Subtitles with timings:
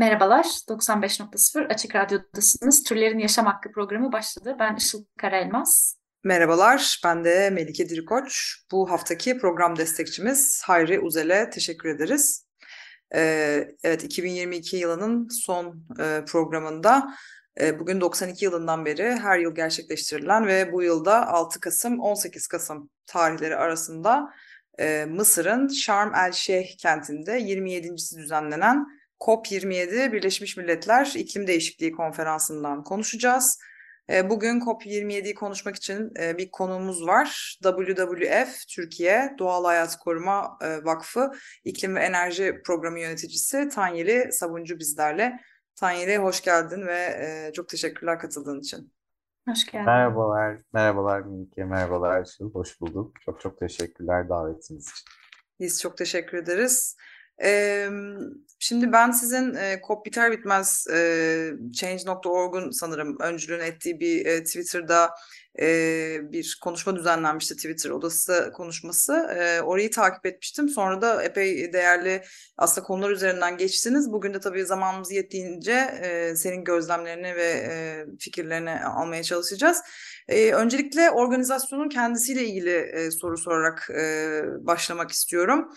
[0.00, 2.82] Merhabalar, 95.0 Açık Radyo'dasınız.
[2.82, 4.56] Türlerin Yaşam Hakkı programı başladı.
[4.58, 5.96] Ben Işıl Karaelmaz.
[6.24, 8.56] Merhabalar, ben de Melike Dirikoç.
[8.72, 12.46] Bu haftaki program destekçimiz Hayri Uzel'e teşekkür ederiz.
[13.14, 17.14] Ee, evet, 2022 yılının son e, programında
[17.60, 22.90] e, bugün 92 yılından beri her yıl gerçekleştirilen ve bu yılda 6 Kasım 18 Kasım
[23.06, 24.32] tarihleri arasında
[24.78, 33.58] e, Mısır'ın Şarm el Şeyh kentinde 27.si düzenlenen COP27 Birleşmiş Milletler İklim Değişikliği Konferansı'ndan konuşacağız.
[34.10, 37.58] E, Bugün COP27'yi konuşmak için e, bir konuğumuz var.
[37.62, 41.30] WWF Türkiye Doğal Hayat Koruma e, Vakfı
[41.64, 45.40] İklim ve Enerji Programı Yöneticisi Tanyeli Sabuncu bizlerle.
[45.74, 48.92] Tanyeli hoş geldin ve çok teşekkürler katıldığın için.
[49.48, 49.86] Hoş geldin.
[49.86, 52.54] Merhabalar, merhabalar Melike, merhabalar Işıl.
[52.54, 53.20] Hoş bulduk.
[53.24, 55.08] Çok çok teşekkürler davetiniz için.
[55.60, 56.96] Biz çok teşekkür ederiz.
[57.42, 57.88] Ee,
[58.58, 65.10] şimdi ben sizin e, COP biter bitmez e, Change.org'un sanırım öncülüğünü ettiği bir e, Twitter'da
[66.32, 69.12] bir konuşma düzenlenmişti Twitter odası konuşması.
[69.64, 70.68] Orayı takip etmiştim.
[70.68, 72.22] Sonra da epey değerli
[72.56, 74.12] aslında konular üzerinden geçtiniz.
[74.12, 75.94] Bugün de tabii zamanımız yettiğince
[76.36, 79.82] senin gözlemlerini ve fikirlerini almaya çalışacağız.
[80.52, 83.90] Öncelikle organizasyonun kendisiyle ilgili soru sorarak
[84.66, 85.72] başlamak istiyorum.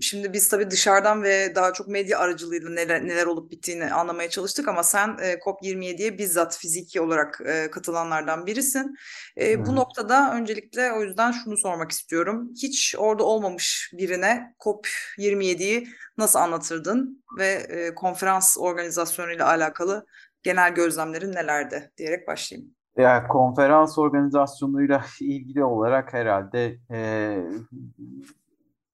[0.00, 4.68] Şimdi biz tabii dışarıdan ve daha çok medya aracılığıyla neler, neler olup bittiğini anlamaya çalıştık
[4.68, 7.40] ama sen e, COP27'ye bizzat fiziki olarak
[7.72, 8.96] katılanlardan birisin.
[9.40, 9.76] E, bu Hı.
[9.76, 12.50] noktada öncelikle o yüzden şunu sormak istiyorum.
[12.62, 15.88] Hiç orada olmamış birine COP27'yi
[16.18, 20.06] nasıl anlatırdın ve e, konferans organizasyonuyla alakalı
[20.42, 22.70] genel gözlemlerin nelerdi diyerek başlayayım.
[22.96, 27.36] Yani konferans organizasyonuyla ilgili olarak herhalde e,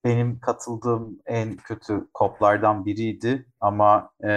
[0.05, 4.31] benim katıldığım en kötü COP'lardan biriydi ama e,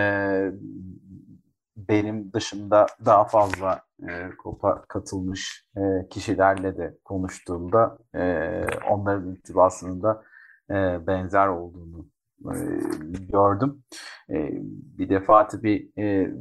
[1.90, 10.24] benim dışında daha fazla e, COP'a katılmış e, kişilerle de konuştuğumda e, onların intibasının da
[10.70, 12.08] e, benzer olduğunu
[12.46, 12.58] e,
[13.32, 13.84] gördüm.
[14.30, 14.50] E,
[14.98, 16.34] bir defa tabii e,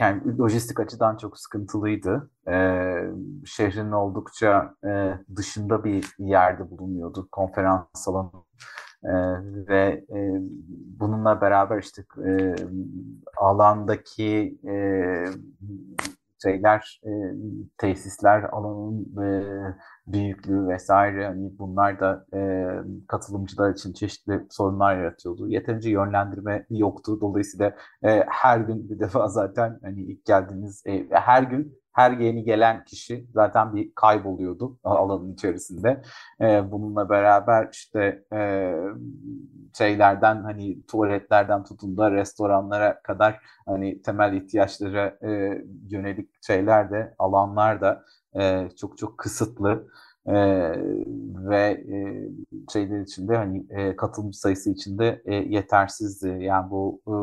[0.00, 2.30] yani lojistik açıdan çok sıkıntılıydı.
[2.48, 3.10] Ee,
[3.46, 8.45] şehrin oldukça e, dışında bir yerde bulunuyordu konferans salonu.
[9.04, 9.08] Ee,
[9.68, 10.18] ve e,
[11.00, 12.54] bununla beraber işte e,
[13.36, 14.74] alandaki e,
[16.42, 17.10] şeyler, e,
[17.78, 19.26] tesisler, alanın e,
[20.06, 22.68] büyüklüğü vesaire hani bunlar da e,
[23.08, 25.48] katılımcılar için çeşitli sorunlar yaratıyordu.
[25.48, 27.20] Yeterince yönlendirme yoktu.
[27.20, 32.44] Dolayısıyla e, her gün bir defa zaten hani ilk geldiğiniz e, her gün her yeni
[32.44, 36.02] gelen kişi zaten bir kayboluyordu alanın içerisinde.
[36.40, 38.72] E, bununla beraber işte e,
[39.78, 47.80] şeylerden hani tuvaletlerden tutun da restoranlara kadar hani temel ihtiyaçlara e, yönelik şeyler de alanlar
[47.80, 48.04] da
[48.40, 49.88] e, çok çok kısıtlı
[50.26, 50.34] e,
[51.48, 51.96] ve e,
[52.72, 56.28] şeyler içinde hani e, katılımcı sayısı içinde e, yetersizdi.
[56.40, 57.14] Yani bu e,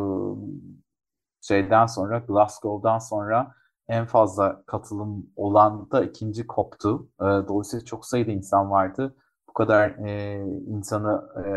[1.42, 3.56] şeyden sonra Glasgow'dan sonra
[3.88, 7.10] en fazla katılım olan da ikinci COP'tu.
[7.22, 9.16] E, dolayısıyla çok sayıda insan vardı.
[9.50, 11.50] Bu kadar e, insanı e,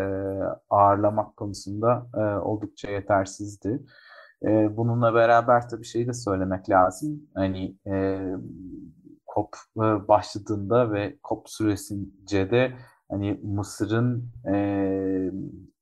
[0.69, 3.85] ağırlamak konusunda e, oldukça yetersizdi.
[4.43, 7.21] E, bununla beraber tabii şeyi de söylemek lazım.
[7.35, 8.19] Hani e,
[9.35, 12.73] COP e, başladığında ve COP süresince de
[13.11, 14.55] hani Mısır'ın e,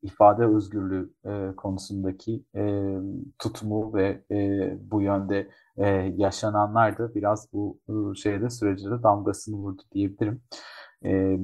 [0.06, 2.94] ifade özgürlüğü e, konusundaki e,
[3.40, 5.88] tutumu ve e, bu yönde e,
[6.18, 10.42] yaşananlar da biraz bu e, şeyde sürece de damgasını vurdu diyebilirim.
[11.06, 11.40] E,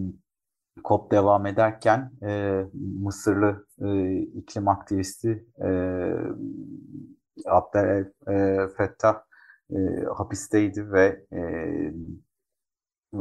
[0.84, 2.62] COP devam ederken e,
[3.02, 5.68] Mısırlı e, iklim aktivisti e,
[7.46, 9.22] Abdel e, Fettah
[9.72, 11.42] e, hapisteydi ve e,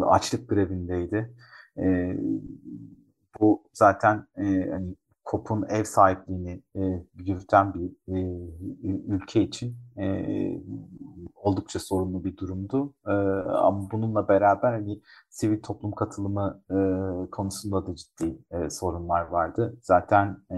[0.03, 1.35] açlık grevindeydi.
[1.79, 2.17] E,
[3.41, 4.97] bu zaten e, hani
[5.31, 6.81] COP'un ev sahipliğini e,
[7.15, 8.19] yürüten bir e,
[9.07, 10.27] ülke için e,
[11.35, 12.95] oldukça sorunlu bir durumdu.
[13.07, 13.13] E,
[13.51, 16.77] ama bununla beraber hani sivil toplum katılımı e,
[17.31, 19.79] konusunda da ciddi e, sorunlar vardı.
[19.83, 20.57] Zaten e,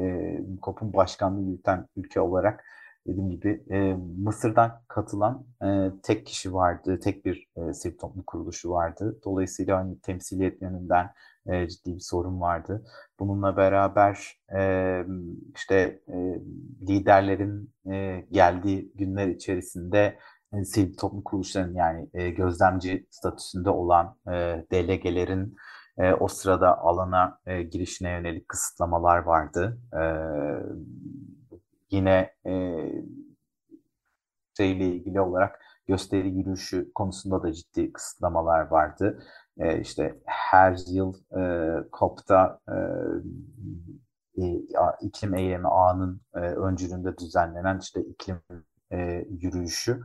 [0.00, 2.64] e, COP'un başkanlığı yürüten ülke olarak
[3.06, 8.70] dediğim gibi e, Mısır'dan katılan e, tek kişi vardı, tek bir e, sivil toplum kuruluşu
[8.70, 9.20] vardı.
[9.24, 11.10] Dolayısıyla hani temsiliyet yönünden
[11.46, 12.84] e, ciddi bir sorun vardı.
[13.20, 15.04] Bununla beraber e,
[15.54, 16.40] işte e,
[16.88, 20.18] liderlerin e, geldiği günler içerisinde
[20.54, 25.56] e, sivil toplum kuruluşlarının yani e, gözlemci statüsünde olan e, delegelerin
[25.98, 29.78] e, o sırada alana e, girişine yönelik kısıtlamalar vardı.
[29.94, 30.02] E,
[31.90, 32.52] yine e,
[34.56, 39.22] şeyle ilgili olarak gösteri yürüyüşü konusunda da ciddi kısıtlamalar vardı.
[39.58, 41.42] E, işte her yıl e,
[41.92, 44.62] COP'ta e, e,
[45.00, 48.40] iklim eylemi ağının e, öncülüğünde düzenlenen işte iklim
[48.92, 50.00] e, yürüyüşü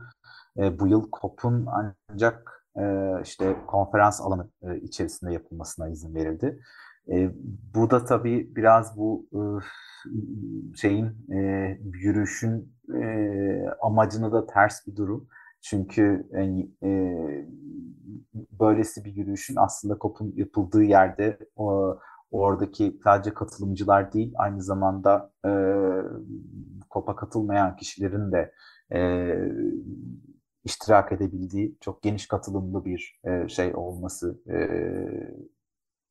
[0.58, 1.66] e, bu yıl COP'un
[2.10, 2.82] ancak e,
[3.22, 6.60] işte konferans alanı e, içerisinde yapılmasına izin verildi.
[7.08, 7.30] E,
[7.74, 9.40] bu da tabii biraz bu e,
[10.76, 11.38] şeyin e,
[11.84, 15.28] yürüyüşün e, amacını da ters bir durum.
[15.70, 16.88] Çünkü yani, e,
[18.60, 21.98] böylesi bir yürüyüşün aslında COP'un yapıldığı yerde o,
[22.30, 25.50] oradaki sadece katılımcılar değil aynı zamanda e,
[26.90, 28.52] COP'a katılmayan kişilerin de
[28.94, 29.00] e,
[30.64, 34.56] iştirak edebildiği çok geniş katılımlı bir e, şey olması, e,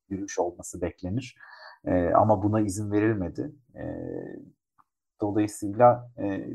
[0.08, 1.36] yürüyüş olması beklenir.
[1.84, 3.52] E, ama buna izin verilmedi.
[3.74, 3.84] E,
[5.20, 6.46] dolayısıyla e,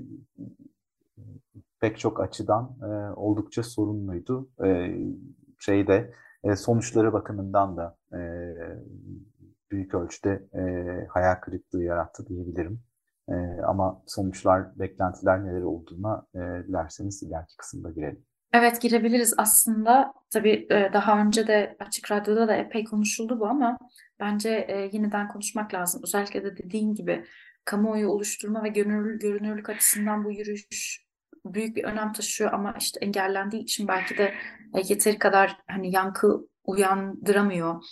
[1.82, 4.50] pek çok açıdan e, oldukça sorunluydu.
[4.66, 4.96] E,
[5.60, 6.14] şeyde
[6.44, 8.20] e, sonuçları bakımından da e,
[9.72, 10.64] büyük ölçüde e,
[11.10, 12.82] hayal kırıklığı yarattı diyebilirim.
[13.30, 13.34] E,
[13.68, 18.26] ama sonuçlar, beklentiler neler olduğuna e, dilerseniz ileriki kısımda girelim.
[18.54, 20.14] Evet girebiliriz aslında.
[20.30, 23.78] Tabii e, daha önce de Açık Radyo'da da epey konuşuldu bu ama
[24.20, 26.02] bence e, yeniden konuşmak lazım.
[26.04, 27.26] Özellikle de dediğin gibi
[27.66, 31.11] kamuoyu oluşturma ve görünürlük açısından bu yürüyüş
[31.46, 34.34] büyük bir önem taşıyor ama işte engellendiği için belki de
[34.74, 37.84] e, yeteri kadar hani yankı uyandıramıyor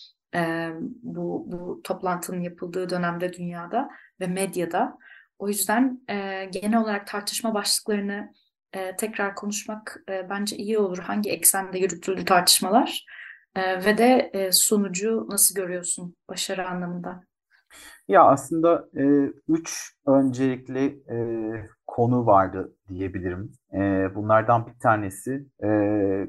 [1.01, 4.97] bu, bu toplantının yapıldığı dönemde dünyada ve medyada.
[5.39, 6.01] O yüzden
[6.51, 8.33] genel olarak tartışma başlıklarını
[8.73, 10.97] e, tekrar konuşmak e, bence iyi olur.
[10.97, 13.05] Hangi eksende yürütüldü tartışmalar
[13.55, 17.28] e, ve de e, sonucu nasıl görüyorsun başarı anlamında?
[18.07, 19.03] Ya aslında e,
[19.47, 21.17] üç öncelikli e,
[21.87, 23.51] konu vardı diyebilirim.
[23.73, 23.79] E,
[24.15, 25.69] bunlardan bir tanesi e,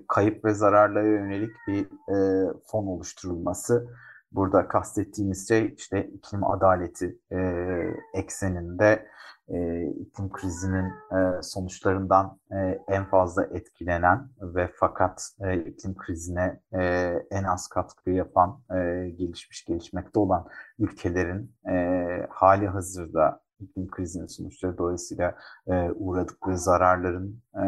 [0.09, 3.87] kayıp ve zararlara yönelik bir e, fon oluşturulması.
[4.33, 7.39] Burada kastettiğimiz şey işte iklim adaleti e,
[8.15, 9.07] ekseninde
[9.51, 16.83] e, iklim krizinin e, sonuçlarından e, en fazla etkilenen ve fakat e, iklim krizine e,
[17.31, 20.49] en az katkı yapan e, gelişmiş gelişmekte olan
[20.79, 25.35] ülkelerin e, hali hazırda iklim krizinin sonuçları dolayısıyla
[25.67, 27.67] e, uğradıkları zararların e,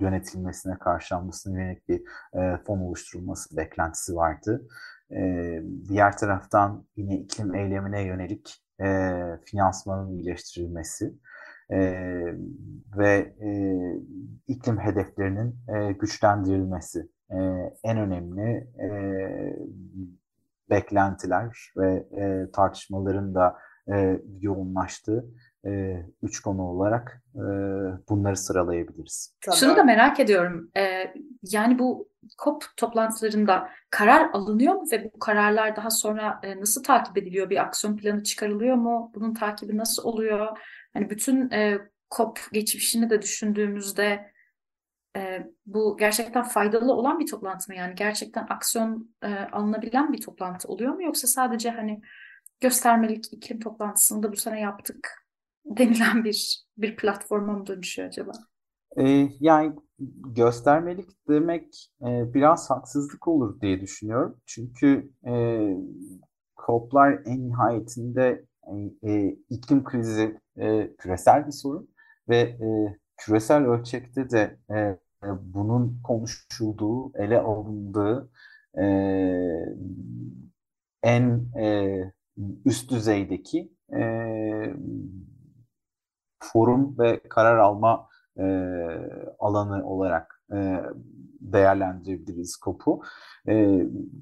[0.00, 2.02] yönetilmesine karşılanmasına yönelik bir
[2.34, 4.66] e, fon oluşturulması beklentisi vardı.
[5.10, 8.86] E, diğer taraftan yine iklim eylemine yönelik e,
[9.44, 11.14] finansmanın iyileştirilmesi
[11.70, 11.78] e,
[12.96, 13.50] ve e,
[14.46, 17.36] iklim hedeflerinin e, güçlendirilmesi e,
[17.84, 18.88] en önemli e,
[20.70, 23.56] beklentiler ve e, tartışmaların da
[23.92, 25.24] e, yoğunlaştığı
[25.66, 27.44] e, üç konu olarak e,
[28.08, 29.34] bunları sıralayabiliriz.
[29.54, 30.70] Şunu da merak ediyorum.
[30.76, 32.08] E, yani bu
[32.44, 37.50] COP toplantılarında karar alınıyor mu ve bu kararlar daha sonra e, nasıl takip ediliyor?
[37.50, 39.12] Bir aksiyon planı çıkarılıyor mu?
[39.14, 40.58] Bunun takibi nasıl oluyor?
[40.94, 41.78] Hani bütün e,
[42.16, 44.32] COP geçmişini de düşündüğümüzde
[45.16, 47.78] e, bu gerçekten faydalı olan bir toplantı mı?
[47.78, 51.02] Yani gerçekten aksiyon e, alınabilen bir toplantı oluyor mu?
[51.02, 52.00] Yoksa sadece hani
[52.64, 55.26] göstermelik iklim toplantısını da bu sene yaptık
[55.64, 58.32] denilen bir bir platforma mı dönüşüyor acaba?
[58.98, 59.72] Ee, yani
[60.34, 64.40] göstermelik demek e, biraz haksızlık olur diye düşünüyorum.
[64.46, 65.34] Çünkü e,
[66.66, 71.90] COP'lar en nihayetinde e, e, iklim krizi e, küresel bir sorun
[72.28, 74.98] ve e, küresel ölçekte de e, e
[75.40, 78.30] bunun konuşulduğu, ele alındığı
[78.78, 78.84] e,
[81.02, 81.98] en e,
[82.64, 84.02] üst düzeydeki e,
[86.38, 88.44] forum ve karar alma e,
[89.38, 90.82] alanı olarak e,
[91.40, 93.02] değerlendirebiliriz COP'u.
[93.48, 93.54] E,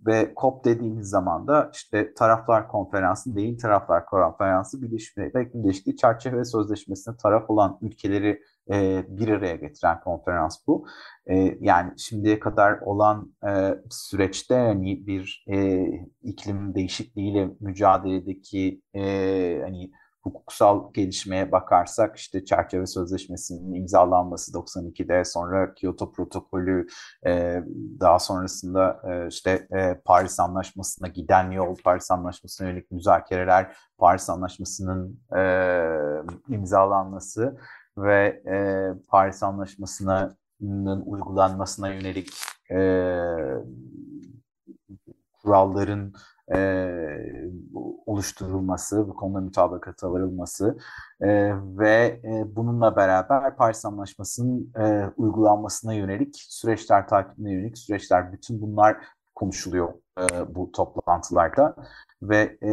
[0.06, 6.44] ve COP dediğimiz zaman da işte taraflar konferansı değil taraflar konferansı Birleşmiş Milletler Değişikliği Çerçeve
[6.44, 10.86] Sözleşmesi'ne taraf olan ülkeleri e, bir araya getiren konferans bu.
[11.26, 15.86] E, yani şimdiye kadar olan e, süreçte hani bir e,
[16.22, 19.90] iklim değişikliğiyle mücadeledeki e, hani
[20.22, 26.86] hukuksal gelişmeye bakarsak işte çerçeve sözleşmesinin imzalanması 92'de sonra Kyoto protokolü
[27.26, 27.62] e,
[28.00, 35.20] daha sonrasında e, işte e, Paris Anlaşması'na giden yol, Paris Anlaşması'na yönelik müzakereler, Paris Anlaşması'nın
[36.48, 37.56] imzalanması
[37.98, 38.56] ve e,
[39.08, 42.28] Paris Anlaşması'nın uygulanmasına yönelik
[42.70, 42.78] e,
[45.42, 46.12] kuralların
[46.54, 46.58] e,
[48.06, 50.78] oluşturulması, bu konuda mütabakata varılması
[51.20, 58.62] e, ve e, bununla beraber Paris Anlaşması'nın e, uygulanmasına yönelik süreçler, takibine yönelik süreçler, bütün
[58.62, 58.96] bunlar
[59.34, 61.76] konuşuluyor e, bu toplantılarda
[62.22, 62.70] ve e,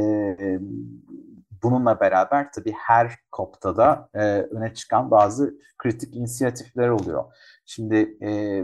[1.63, 7.23] bununla beraber tabii her COP'ta da e, öne çıkan bazı kritik inisiyatifler oluyor.
[7.65, 8.63] Şimdi e,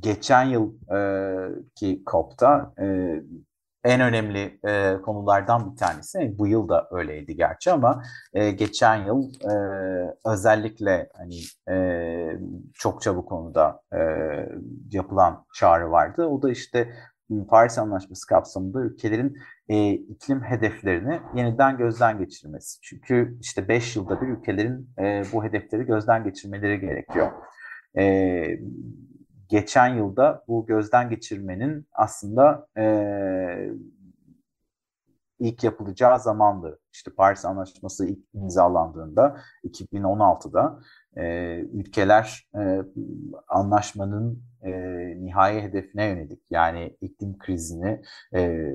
[0.00, 0.98] geçen yıl e,
[1.74, 2.04] ki
[2.78, 3.16] e,
[3.84, 6.38] en önemli e, konulardan bir tanesi.
[6.38, 8.02] Bu yıl da öyleydi gerçi ama
[8.34, 9.54] e, geçen yıl e,
[10.26, 11.40] özellikle hani
[11.76, 11.76] e,
[12.74, 13.98] çokça bu konuda e,
[14.92, 16.26] yapılan çağrı vardı.
[16.26, 16.94] O da işte
[17.40, 19.36] Paris Anlaşması kapsamında ülkelerin
[19.68, 22.80] e, iklim hedeflerini yeniden gözden geçirmesi.
[22.82, 27.32] Çünkü işte 5 yılda bir ülkelerin e, bu hedefleri gözden geçirmeleri gerekiyor.
[27.98, 28.44] E,
[29.48, 32.84] geçen yılda bu gözden geçirmenin aslında e,
[35.42, 36.78] ilk yapılacağı zamandı.
[36.92, 40.80] İşte Paris Anlaşması ilk imzalandığında 2016'da
[41.16, 42.82] e, ülkeler e,
[43.48, 44.70] anlaşmanın e,
[45.24, 48.02] nihai hedefine yönelik yani iklim krizini
[48.34, 48.72] e,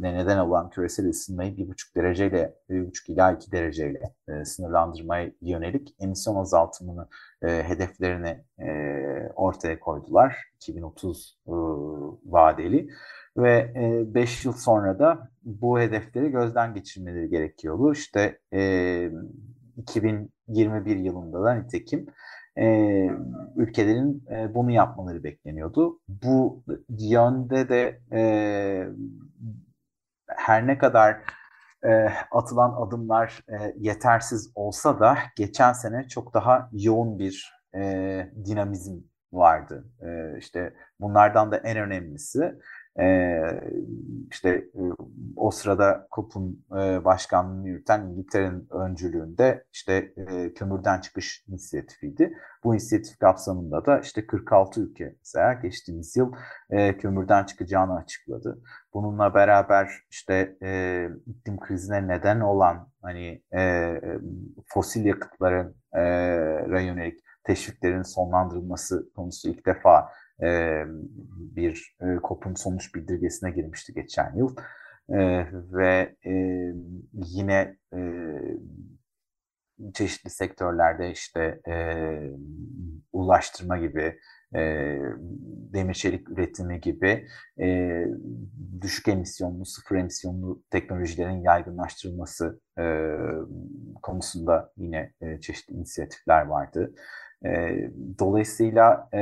[0.00, 5.94] neden olan küresel ısınmayı bir buçuk dereceyle bir buçuk ila iki dereceyle e, sınırlandırmaya yönelik
[6.00, 7.08] emisyon azaltımını
[7.42, 8.68] e, hedeflerini e,
[9.36, 11.52] ortaya koydular 2030 e,
[12.26, 12.88] vadeli
[13.36, 13.72] ve
[14.14, 17.92] 5 e, yıl sonra da bu hedefleri gözden geçirmeleri gerekiyordu.
[17.92, 19.10] İşte e,
[19.76, 22.06] 2021 yılında da nitekim
[22.58, 22.66] e,
[23.56, 26.00] ülkelerin e, bunu yapmaları bekleniyordu.
[26.08, 28.20] Bu yönde de e,
[30.26, 31.20] her ne kadar
[31.84, 38.96] e, atılan adımlar e, yetersiz olsa da geçen sene çok daha yoğun bir e, dinamizm
[39.32, 39.84] vardı.
[40.02, 42.58] E, işte bunlardan da en önemlisi
[43.00, 43.60] ee,
[44.30, 44.82] işte e,
[45.36, 52.32] o sırada KUP'un e, başkanlığını yürüten İngiltere'nin öncülüğünde işte e, kömürden çıkış inisiyatifiydi.
[52.64, 56.32] Bu inisiyatif kapsamında da işte 46 ülke mesela geçtiğimiz yıl
[56.70, 58.62] e, kömürden çıkacağını açıkladı.
[58.94, 63.42] Bununla beraber işte e, iklim krizine neden olan hani
[64.66, 66.00] fosil yakıtların e,
[66.82, 70.08] yönelik teşviklerin sonlandırılması konusu ilk defa
[70.42, 70.82] e,
[71.56, 74.56] bir e, KOP'un sonuç bildirgesine girmişti geçen yıl.
[75.10, 76.32] E, ve e,
[77.12, 78.00] yine e,
[79.94, 81.74] çeşitli sektörlerde işte e,
[83.12, 84.18] ulaştırma gibi,
[84.54, 84.60] e,
[85.72, 87.26] demir çelik üretimi gibi
[87.60, 88.04] e,
[88.80, 92.84] düşük emisyonlu, sıfır emisyonlu teknolojilerin yaygınlaştırılması e,
[94.02, 96.94] konusunda yine e, çeşitli inisiyatifler vardı.
[97.44, 97.50] E,
[98.18, 99.20] dolayısıyla e,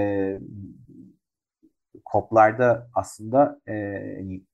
[2.13, 4.07] COP'larda aslında e,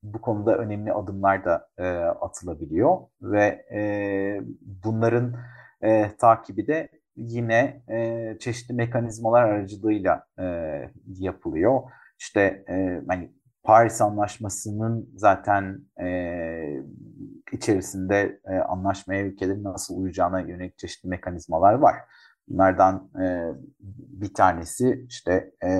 [0.03, 5.35] bu konuda önemli adımlar da e, atılabiliyor ve e, bunların
[5.81, 10.45] e, takibi de yine e, çeşitli mekanizmalar aracılığıyla e,
[11.07, 11.81] yapılıyor.
[12.19, 13.31] İşte e, hani
[13.63, 16.83] Paris Anlaşması'nın zaten e,
[17.51, 21.95] içerisinde e, anlaşmaya ülkelerin nasıl uyacağına yönelik çeşitli mekanizmalar var.
[22.47, 23.51] Bunlardan e,
[24.21, 25.71] bir tanesi işte e,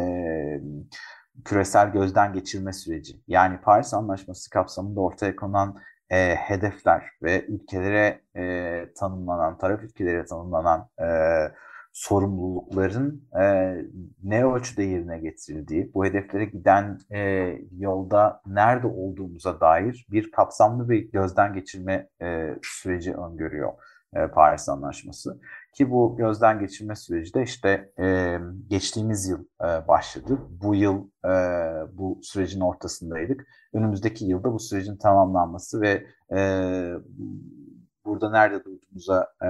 [1.45, 3.13] küresel gözden geçirme süreci.
[3.27, 5.77] Yani Paris Anlaşması kapsamında ortaya konan
[6.09, 11.07] e, hedefler ve ülkelere e, tanımlanan, taraf ülkelere tanımlanan e,
[11.93, 13.75] sorumlulukların e,
[14.23, 17.19] ne ölçüde yerine getirildiği, bu hedeflere giden e,
[17.77, 23.73] yolda nerede olduğumuza dair bir kapsamlı bir gözden geçirme e, süreci öngörüyor
[24.15, 25.39] e, Paris Anlaşması.
[25.73, 28.37] Ki bu gözden geçirme süreci de işte e,
[28.69, 30.39] geçtiğimiz yıl e, başladı.
[30.49, 31.33] Bu yıl e,
[31.97, 33.47] bu sürecin ortasındaydık.
[33.73, 36.39] Önümüzdeki yılda bu sürecin tamamlanması ve e,
[38.05, 39.47] burada nerede durduğumuza e,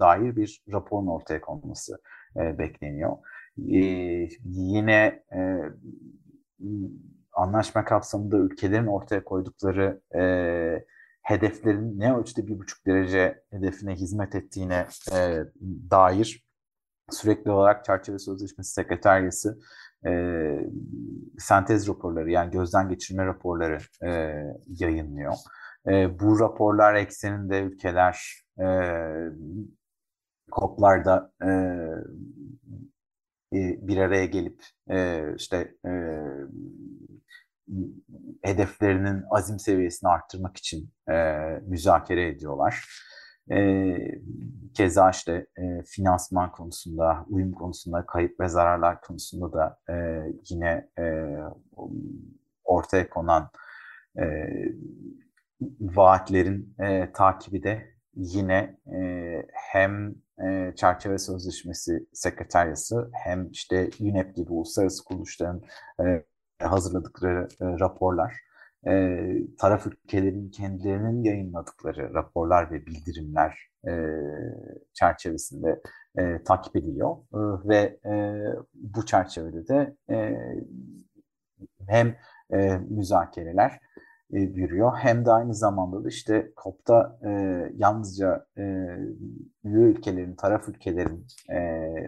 [0.00, 1.98] dair bir raporun ortaya konması
[2.36, 3.16] e, bekleniyor.
[3.58, 3.80] E,
[4.44, 5.60] yine e,
[7.32, 10.22] anlaşma kapsamında ülkelerin ortaya koydukları e,
[11.26, 15.44] hedeflerin ne ölçüde bir buçuk derece hedefine hizmet ettiğine e,
[15.90, 16.46] dair
[17.10, 19.58] sürekli olarak Çerçeve Sözleşmesi Sekreteryası
[20.06, 20.10] e,
[21.38, 25.34] sentez raporları yani gözden geçirme raporları e, yayınlıyor.
[25.86, 28.66] E, bu raporlar ekseninde ülkeler e,
[30.52, 31.48] COP'larda e,
[33.88, 35.90] bir araya gelip e, işte e,
[38.42, 41.14] hedeflerinin azim seviyesini arttırmak için e,
[41.66, 42.84] müzakere ediyorlar.
[43.50, 43.96] E,
[44.74, 51.36] keza işte e, finansman konusunda, uyum konusunda, kayıp ve zararlar konusunda da e, yine e,
[52.64, 53.50] ortaya konan
[54.18, 54.24] e,
[55.80, 59.00] vaatlerin e, takibi de yine e,
[59.52, 60.14] hem
[60.46, 65.62] e, çerçeve sözleşmesi sekreteryası hem işte UNEP gibi uluslararası kuruluşların
[66.00, 66.24] e,
[66.60, 68.34] hazırladıkları e, raporlar,
[68.86, 69.22] e,
[69.58, 73.92] taraf ülkelerin kendilerinin yayınladıkları raporlar ve bildirimler e,
[74.94, 75.80] çerçevesinde
[76.18, 78.44] e, takip ediliyor e, ve e,
[78.74, 80.36] bu çerçevede de e,
[81.88, 82.16] hem
[82.52, 83.80] e, müzakereler
[84.32, 84.92] e, yürüyor.
[84.96, 87.30] Hem de aynı zamanda da işte COP'ta e,
[87.76, 88.62] yalnızca e,
[89.64, 91.58] üye ülkelerin, taraf ülkelerin e,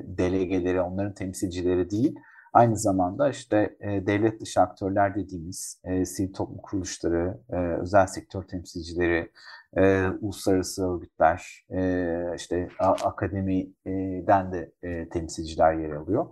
[0.04, 2.14] delegeleri, onların temsilcileri değil,
[2.52, 8.42] aynı zamanda işte e, devlet dışı aktörler dediğimiz e, sivil toplum kuruluşları, e, özel sektör
[8.42, 9.32] temsilcileri,
[9.76, 16.26] e, uluslararası örgütler, e, işte a, akademiden de e, temsilciler yer alıyor.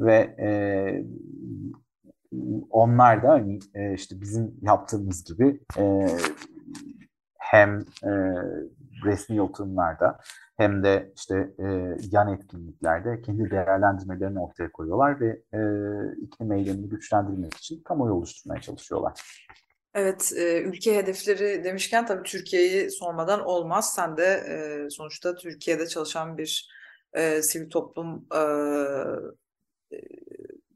[0.00, 0.48] Ve e,
[2.70, 6.06] onlar da hani e, işte bizim yaptığımız gibi e,
[7.38, 8.10] hem e,
[9.04, 10.18] resmi oturumlarda
[10.62, 15.60] hem de işte e, yan etkinliklerde kendi değerlendirmelerini ortaya koyuyorlar ve e,
[16.22, 19.12] iklim eylemini güçlendirmek için kamuoyu oluşturmaya çalışıyorlar.
[19.94, 23.94] Evet, e, ülke hedefleri demişken tabii Türkiye'yi sormadan olmaz.
[23.94, 26.68] Sen de e, sonuçta Türkiye'de çalışan bir
[27.12, 28.42] e, sivil toplum e,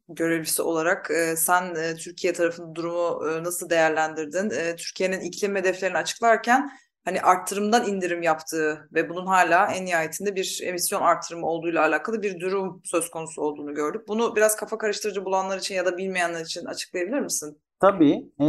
[0.09, 4.51] görevlisi olarak e, sen e, Türkiye tarafının durumu e, nasıl değerlendirdin?
[4.51, 6.71] E, Türkiye'nin iklim hedeflerini açıklarken
[7.07, 12.41] hani arttırımdan indirim yaptığı ve bunun hala en nihayetinde bir emisyon artırımı olduğuyla alakalı bir
[12.41, 14.09] durum söz konusu olduğunu gördük.
[14.09, 17.59] Bunu biraz kafa karıştırıcı bulanlar için ya da bilmeyenler için açıklayabilir misin?
[17.81, 18.31] Tabii.
[18.41, 18.49] E,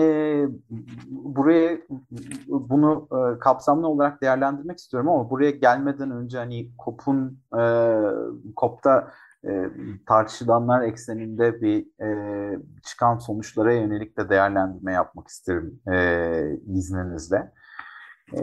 [1.07, 1.77] buraya
[2.47, 7.63] bunu e, kapsamlı olarak değerlendirmek istiyorum ama buraya gelmeden önce hani COP'un e,
[8.55, 9.11] COP'ta
[9.47, 9.51] e,
[10.07, 17.51] tartışılanlar ekseninde bir e, çıkan sonuçlara yönelik de değerlendirme yapmak isterim e, izninizle.
[18.33, 18.39] E,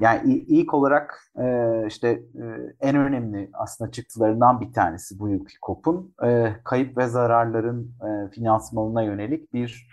[0.00, 2.44] yani ilk olarak e, işte e,
[2.80, 7.92] en önemli aslında çıktılarından bir tanesi bu yılki COP'un e, kayıp ve zararların
[8.30, 9.88] finansmanına yönelik bir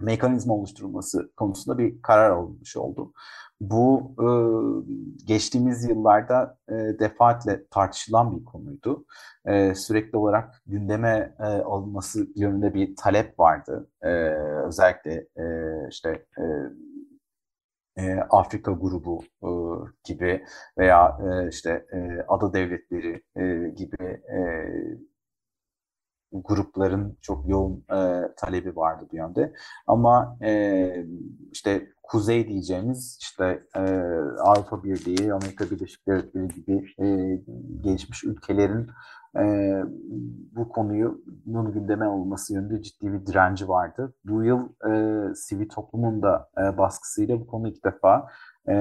[0.00, 3.12] mekanizma oluşturulması konusunda bir karar alınmış oldu.
[3.60, 4.14] Bu
[5.24, 9.04] geçtiğimiz yıllarda e, defaatle tartışılan bir konuydu.
[9.74, 13.88] Sürekli olarak gündeme e, alınması yönünde bir talep vardı.
[14.66, 15.26] Özellikle
[15.90, 16.26] işte
[17.98, 19.50] e, Afrika grubu e,
[20.04, 20.44] gibi
[20.78, 24.38] veya e, işte e, ada devletleri e, gibi e,
[26.32, 29.52] grupların çok yoğun e, talebi vardı bu yönde.
[29.86, 31.06] Ama e,
[31.52, 33.80] işte kuzey diyeceğimiz işte e,
[34.40, 37.06] Avrupa Birliği, Amerika Birleşik Devletleri gibi e,
[37.80, 38.90] gelişmiş ülkelerin
[39.38, 39.42] e,
[40.56, 44.14] bu konuyu bunun gündeme alınması yönünde ciddi bir direnci vardı.
[44.24, 48.26] Bu yıl e, sivil toplumun da e, baskısıyla bu konu ilk defa
[48.68, 48.74] e,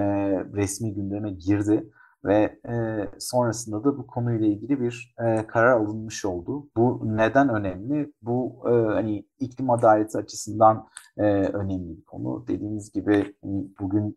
[0.53, 1.89] resmi gündeme girdi
[2.25, 6.69] ve e, sonrasında da bu konuyla ilgili bir e, karar alınmış oldu.
[6.77, 8.13] Bu neden önemli?
[8.21, 12.47] Bu e, hani iklim adaleti açısından e, önemli bir konu.
[12.47, 14.15] Dediğimiz gibi hani bugün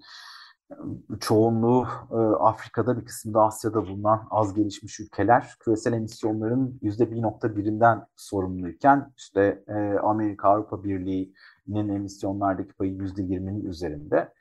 [1.21, 9.65] çoğunluğu e, Afrika'da bir kısmında Asya'da bulunan az gelişmiş ülkeler küresel emisyonların %1.1'inden sorumluyken işte
[9.69, 14.33] e, Amerika Avrupa Birliği'nin emisyonlardaki payı %20'nin üzerinde.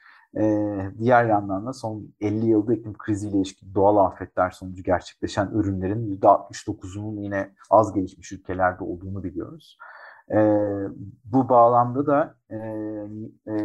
[1.00, 7.22] Diğer yandan da son 50 yılda iklim kriziyle ilişkin doğal afetler sonucu gerçekleşen ürünlerin %69'unun
[7.22, 9.78] yine az gelişmiş ülkelerde olduğunu biliyoruz.
[10.32, 10.88] Ee,
[11.26, 12.56] bu bağlamda da e,
[13.48, 13.56] e,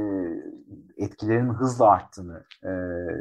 [0.96, 2.70] etkilerin hızla arttığını e,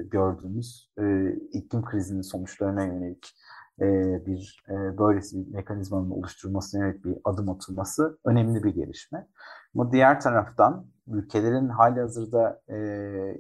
[0.04, 3.36] gördüğümüz e, iklim krizinin sonuçlarına yönelik
[3.82, 3.86] e,
[4.26, 9.28] bir e, böylesi bir mekanizmanın oluşturulmasına yönelik bir adım atılması önemli bir gelişme.
[9.76, 12.78] Ama diğer taraftan ülkelerin hali hazırda e,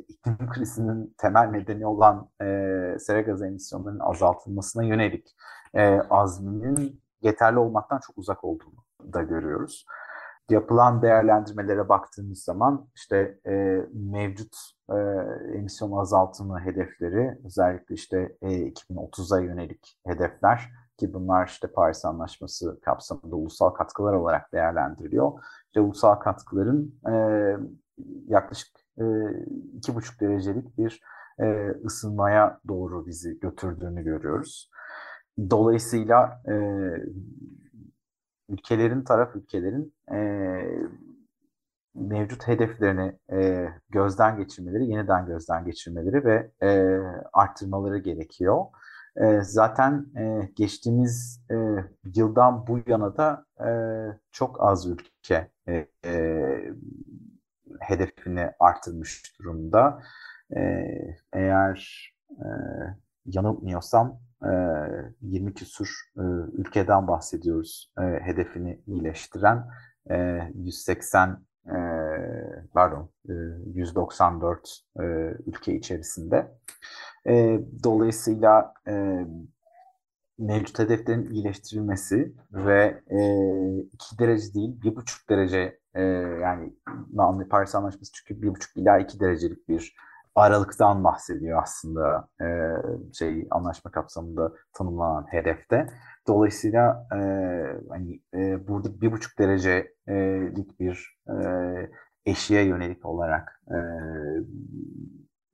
[0.07, 2.45] iklim krizinin temel nedeni olan e,
[2.99, 5.35] sera gazı emisyonlarının azaltılmasına yönelik
[5.73, 9.85] e, azminin yeterli olmaktan çok uzak olduğunu da görüyoruz.
[10.49, 14.55] yapılan değerlendirmelere baktığımız zaman işte e, mevcut
[14.89, 14.95] e,
[15.57, 23.35] emisyon azaltımı hedefleri özellikle işte e, 2030'a yönelik hedefler ki bunlar işte Paris Anlaşması kapsamında
[23.35, 25.31] ulusal katkılar olarak değerlendiriliyor.
[25.65, 27.13] İşte ulusal katkıların e,
[28.27, 28.67] yaklaşık
[28.99, 29.03] e,
[29.73, 31.01] iki buçuk derecelik bir
[31.39, 34.69] e, ısınmaya doğru bizi götürdüğünü görüyoruz.
[35.49, 36.53] Dolayısıyla e,
[38.49, 40.19] ülkelerin, taraf ülkelerin e,
[41.95, 46.99] mevcut hedeflerini e, gözden geçirmeleri, yeniden gözden geçirmeleri ve e,
[47.33, 48.65] arttırmaları gerekiyor.
[49.21, 51.55] E, zaten e, geçtiğimiz e,
[52.15, 53.69] yıldan bu yana da e,
[54.31, 56.15] çok az ülke e, e,
[57.79, 60.01] hedefini artırmış durumda.
[60.55, 60.61] E,
[61.33, 62.47] eğer e,
[63.25, 64.51] yanılmıyorsam e,
[65.21, 66.21] 20 küsur e,
[66.53, 69.67] ülkeden bahsediyoruz e, hedefini iyileştiren.
[70.09, 71.75] E, 180 e,
[72.73, 73.33] pardon e,
[73.73, 75.03] 194 e,
[75.45, 76.51] ülke içerisinde.
[77.27, 79.25] E, dolayısıyla e,
[80.37, 83.19] mevcut hedeflerin iyileştirilmesi ve e,
[83.93, 86.01] iki derece değil bir buçuk derece e,
[86.41, 86.73] yani
[87.49, 89.95] Paris Anlaşması çünkü bir buçuk ila iki derecelik bir
[90.35, 92.45] aralıktan bahsediyor aslında e,
[93.13, 95.87] şey anlaşma kapsamında tanımlanan hedefte.
[96.27, 97.17] Dolayısıyla e,
[97.89, 101.33] hani e, burada bir buçuk derecelik bir e,
[102.25, 103.77] eşiğe yönelik olarak e,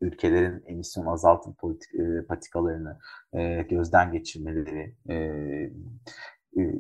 [0.02, 3.00] ülkelerin emisyon azaltım politik, e, patikalarını
[3.34, 5.16] e, gözden geçirmeleri e,
[6.58, 6.76] e,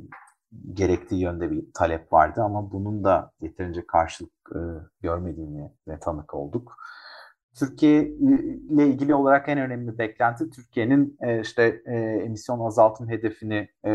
[0.74, 4.60] gerektiği yönde bir talep vardı ama bunun da yeterince karşılık e,
[5.02, 6.78] görmediğini tanık olduk.
[7.60, 8.04] Türkiye
[8.70, 13.92] ile ilgili olarak en önemli beklenti Türkiye'nin e, işte e, emisyon azaltım hedefini e,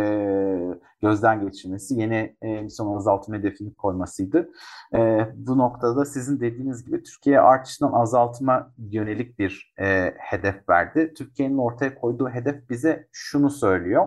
[1.02, 4.48] gözden geçirmesi, yeni e, emisyon azaltım hedefini koymasıydı.
[4.94, 11.14] E, bu noktada sizin dediğiniz gibi Türkiye artıştan azaltıma yönelik bir e, hedef verdi.
[11.16, 14.06] Türkiye'nin ortaya koyduğu hedef bize şunu söylüyor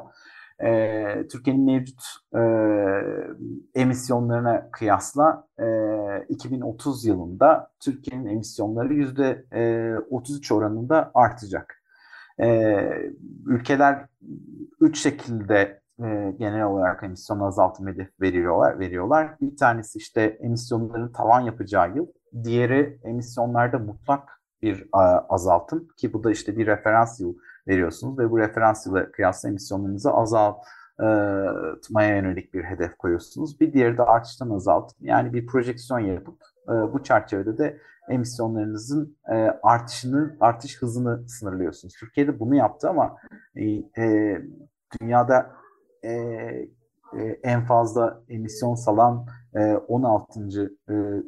[0.64, 2.02] e, Türkiye'nin mevcut
[2.36, 2.42] e,
[3.76, 5.66] emisyonlarına kıyasla e,
[6.30, 11.84] 2030 yılında Türkiye'nin emisyonları yüzde e, 33 oranında artacak.
[12.40, 12.78] E,
[13.46, 14.06] ülkeler
[14.82, 19.40] üç şekilde e, genel olarak emisyon azaltım hedefi veriyorlar, veriyorlar.
[19.42, 22.08] Bir tanesi işte emisyonların tavan yapacağı yıl,
[22.44, 27.36] diğeri emisyonlarda mutlak bir a, azaltım ki bu da işte bir referans yıl
[27.68, 33.60] veriyorsunuz ve bu referans yıla kıyasla emisyonlarınızı azaltmaya yönelik bir hedef koyuyorsunuz.
[33.60, 34.98] Bir diğeri de artıştan azaltın.
[35.02, 37.78] Yani bir projeksiyon yapıp e, bu çerçevede de
[38.10, 41.94] emisyonlarınızın e, artışını, artış hızını sınırlıyorsunuz.
[42.00, 43.16] Türkiye'de bunu yaptı ama
[43.98, 44.38] e,
[45.02, 45.52] dünyada
[47.44, 49.26] en fazla emisyon salan
[49.88, 50.40] 16.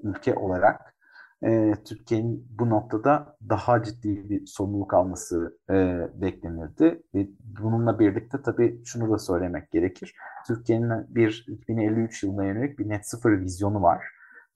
[0.04, 0.96] ülke olarak
[1.44, 7.04] e, Türkiye'nin bu noktada daha ciddi bir sorumluluk alması e, beklenirdi.
[7.16, 7.28] Ve
[7.62, 10.16] bununla birlikte tabii şunu da söylemek gerekir.
[10.48, 14.04] Türkiye'nin bir 2053 yılına yönelik bir net sıfır vizyonu var.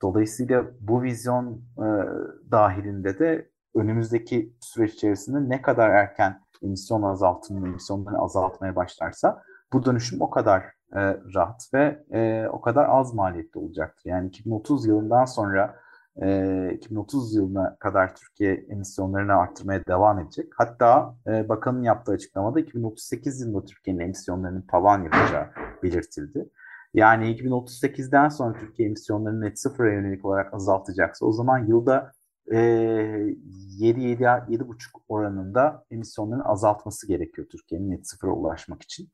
[0.02, 1.88] Dolayısıyla bu vizyon e,
[2.52, 9.43] dahilinde de önümüzdeki süreç içerisinde ne kadar erken emisyon azaltımını, emisyonları azaltmaya başlarsa
[9.74, 10.62] bu dönüşüm o kadar
[10.96, 11.02] e,
[11.36, 14.10] rahat ve e, o kadar az maliyetli olacaktır.
[14.10, 15.83] Yani 2030 yılından sonra
[16.76, 20.54] 2030 yılına kadar Türkiye emisyonlarını arttırmaya devam edecek.
[20.58, 25.47] Hatta bakanın yaptığı açıklamada 2038 yılında Türkiye'nin emisyonlarının tavan yapacağı
[25.84, 26.49] belirtildi.
[26.93, 32.12] Yani 2038'den sonra Türkiye emisyonlarını net sıfıra yönelik olarak azaltacaksa o zaman yılda
[32.52, 34.76] e, 7-7-7,5
[35.08, 39.10] oranında emisyonlarını azaltması gerekiyor Türkiye'nin net sıfıra ulaşmak için.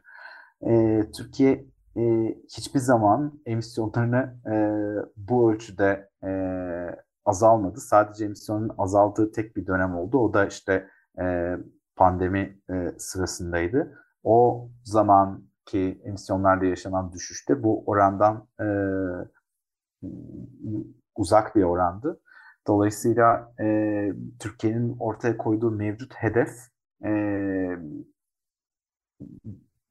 [0.61, 1.65] E, Türkiye
[1.99, 4.55] e, hiçbir zaman emisyonlarını e,
[5.17, 6.29] bu ölçüde e,
[7.25, 7.79] azalmadı.
[7.79, 10.17] Sadece emisyonun azaldığı tek bir dönem oldu.
[10.17, 10.87] O da işte
[11.21, 11.55] e,
[11.95, 13.99] pandemi e, sırasındaydı.
[14.23, 18.67] O zamanki emisyonlarda yaşanan düşüşte bu orandan e,
[21.15, 22.21] uzak bir orandı.
[22.67, 23.65] Dolayısıyla e,
[24.39, 26.49] Türkiye'nin ortaya koyduğu mevcut hedef
[27.05, 27.09] e,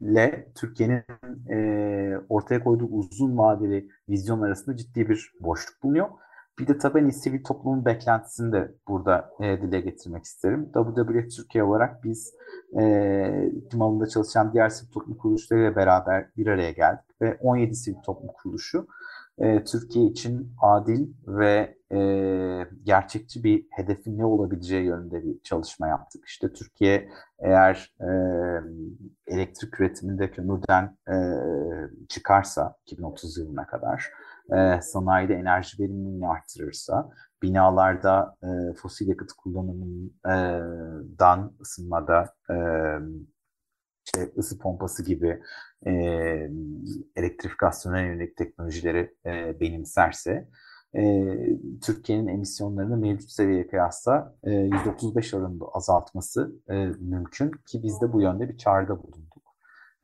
[0.00, 1.02] ile Türkiye'nin
[1.50, 6.08] e, ortaya koyduğu uzun vadeli vizyon arasında ciddi bir boşluk bulunuyor.
[6.58, 10.70] Bir de tabii hani sivil toplumun beklentisini de burada e, dile getirmek isterim.
[10.74, 12.34] WWF Türkiye olarak biz
[12.80, 18.02] e, iklim alanında çalışan diğer sivil toplum kuruluşlarıyla beraber bir araya geldik ve 17 sivil
[18.06, 18.86] toplum kuruluşu
[19.38, 21.98] e, Türkiye için adil ve e,
[22.84, 26.24] gerçekçi bir hedefin ne olabileceği yönünde bir çalışma yaptık.
[26.26, 28.08] İşte Türkiye eğer e,
[29.26, 31.16] elektrik üretiminde kömürden e,
[32.08, 34.10] çıkarsa 2030 yılına kadar
[34.52, 37.10] e, sanayide enerji verimliliğini arttırırsa,
[37.42, 42.54] binalarda e, fosil yakıt kullanımından ısınmada e,
[44.08, 45.42] işte ısı pompası gibi
[45.86, 45.92] e,
[47.16, 50.48] elektrifikasyona yönelik teknolojileri e, benimserse
[50.96, 51.34] e,
[51.82, 58.20] Türkiye'nin emisyonlarını mevcut seviyeye kıyasla e, %35 oranında azaltması e, mümkün ki biz de bu
[58.20, 59.42] yönde bir çağrıda bulunduk.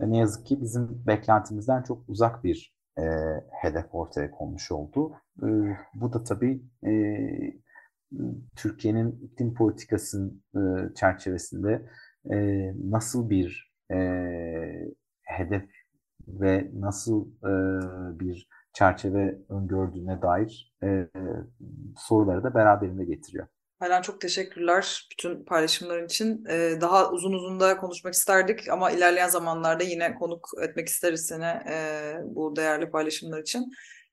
[0.01, 3.03] E, ne yazık ki bizim beklentimizden çok uzak bir e,
[3.51, 5.12] hedef ortaya konmuş oldu.
[5.43, 5.47] E,
[5.95, 6.93] bu da tabii e,
[8.57, 11.88] Türkiye'nin iklim politikasının e, çerçevesinde
[12.33, 12.37] e,
[12.90, 13.97] nasıl bir e,
[15.23, 15.64] hedef
[16.29, 17.51] ve nasıl e,
[18.20, 21.09] bir çerçeve öngördüğüne dair e,
[21.97, 23.47] soruları da beraberinde getiriyor.
[23.79, 26.44] Halen çok teşekkürler bütün paylaşımların için.
[26.49, 31.44] Ee, daha uzun uzun da konuşmak isterdik ama ilerleyen zamanlarda yine konuk etmek isteriz seni
[31.44, 33.73] e, bu değerli paylaşımlar için.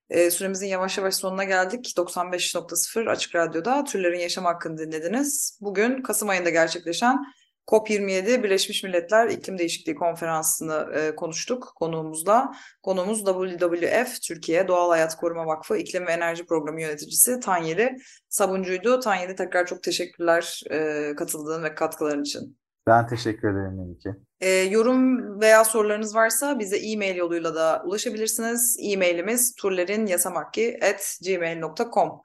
[0.10, 1.93] E, süremizin yavaş yavaş sonuna geldik.
[1.97, 5.60] 95.0 Açık Radyo'da Türlerin Yaşam Hakkını dinlediniz.
[5.62, 7.25] Bugün Kasım ayında gerçekleşen
[7.67, 12.52] COP27 Birleşmiş Milletler İklim Değişikliği Konferansı'nı e, konuştuk konuğumuzla.
[12.84, 17.97] Konuğumuz WWF Türkiye Doğal Hayat Koruma Vakfı İklim ve Enerji Programı Yöneticisi Tanyeli
[18.30, 19.00] Sabuncuydu.
[19.00, 22.58] Tanyeli tekrar çok teşekkürler e, katıldığın ve katkıların için.
[22.88, 24.10] Ben teşekkür ederim Melike.
[24.39, 28.78] E, yorum veya sorularınız varsa bize e-mail yoluyla da ulaşabilirsiniz.
[28.82, 32.21] E-mailimiz turlerinyasamakki.gmail.com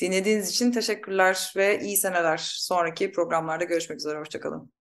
[0.00, 2.40] Dinlediğiniz için teşekkürler ve iyi seneler.
[2.44, 4.18] Sonraki programlarda görüşmek üzere.
[4.18, 4.72] Hoşçakalın.